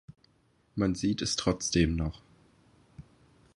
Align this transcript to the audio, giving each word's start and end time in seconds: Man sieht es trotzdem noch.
Man 0.73 0.95
sieht 0.95 1.21
es 1.21 1.35
trotzdem 1.35 1.95
noch. 1.95 2.23